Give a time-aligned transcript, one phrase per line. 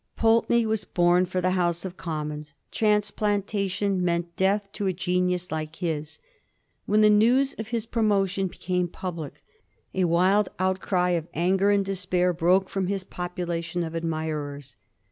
[0.15, 5.75] Pulteney was born for the House of Commons: transplantation meant death to a genius like
[5.75, 6.17] his.
[6.87, 9.43] When the news of his" pro motion" became public,
[9.93, 14.75] a wild outcry of anger and despair broke from his population of admirers.